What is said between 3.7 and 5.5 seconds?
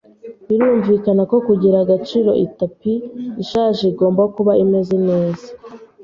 igomba kuba imeze neza.